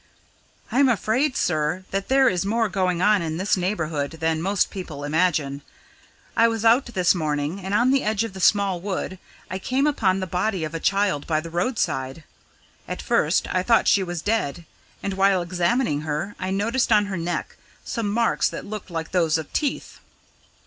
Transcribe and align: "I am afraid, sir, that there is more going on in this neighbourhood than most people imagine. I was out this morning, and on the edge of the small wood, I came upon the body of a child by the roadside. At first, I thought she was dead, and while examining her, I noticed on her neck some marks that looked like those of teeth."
"I 0.71 0.79
am 0.79 0.89
afraid, 0.89 1.37
sir, 1.37 1.85
that 1.91 2.07
there 2.07 2.27
is 2.27 2.43
more 2.43 2.69
going 2.69 3.03
on 3.03 3.21
in 3.21 3.37
this 3.37 3.55
neighbourhood 3.55 4.13
than 4.13 4.41
most 4.41 4.71
people 4.71 5.03
imagine. 5.03 5.61
I 6.35 6.47
was 6.47 6.65
out 6.65 6.87
this 6.87 7.13
morning, 7.13 7.59
and 7.63 7.71
on 7.75 7.91
the 7.91 8.01
edge 8.03 8.23
of 8.23 8.33
the 8.33 8.39
small 8.39 8.79
wood, 8.81 9.19
I 9.51 9.59
came 9.59 9.85
upon 9.85 10.19
the 10.19 10.25
body 10.25 10.63
of 10.63 10.73
a 10.73 10.79
child 10.79 11.27
by 11.27 11.39
the 11.39 11.51
roadside. 11.51 12.23
At 12.87 12.99
first, 13.03 13.47
I 13.53 13.61
thought 13.61 13.87
she 13.87 14.01
was 14.01 14.23
dead, 14.23 14.65
and 15.03 15.13
while 15.13 15.43
examining 15.43 16.01
her, 16.01 16.35
I 16.39 16.49
noticed 16.49 16.91
on 16.91 17.05
her 17.05 17.15
neck 17.17 17.55
some 17.85 18.09
marks 18.11 18.49
that 18.49 18.65
looked 18.65 18.89
like 18.89 19.11
those 19.11 19.37
of 19.37 19.53
teeth." 19.53 19.99